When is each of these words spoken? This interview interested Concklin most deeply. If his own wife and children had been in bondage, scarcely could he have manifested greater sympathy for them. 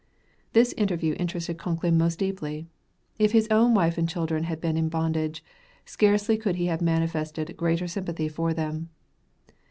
This 0.53 0.73
interview 0.77 1.13
interested 1.19 1.59
Concklin 1.59 1.95
most 1.95 2.17
deeply. 2.17 2.65
If 3.19 3.33
his 3.33 3.47
own 3.51 3.75
wife 3.75 3.99
and 3.99 4.09
children 4.09 4.45
had 4.45 4.59
been 4.59 4.75
in 4.75 4.89
bondage, 4.89 5.43
scarcely 5.85 6.37
could 6.37 6.55
he 6.55 6.65
have 6.65 6.81
manifested 6.81 7.55
greater 7.55 7.87
sympathy 7.87 8.27
for 8.27 8.51
them. 8.51 8.89